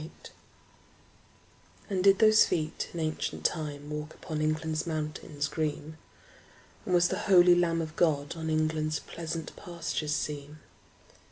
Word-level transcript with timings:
Y 0.01 0.05
Z 0.05 0.09
Jerusalem 0.09 0.35
AND 1.91 2.03
did 2.03 2.17
those 2.17 2.43
feet 2.43 2.89
in 2.91 2.99
ancient 2.99 3.45
time 3.45 3.87
Walk 3.91 4.15
upon 4.15 4.41
England's 4.41 4.87
mountains 4.87 5.47
green? 5.47 5.99
And 6.87 6.95
was 6.95 7.09
the 7.09 7.19
holy 7.29 7.53
Lamb 7.53 7.83
of 7.83 7.95
God 7.95 8.35
On 8.35 8.49
England's 8.49 8.99
pleasant 8.99 9.55
pastures 9.55 10.15
seen? 10.15 10.57